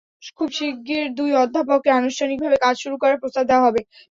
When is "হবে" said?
3.67-3.81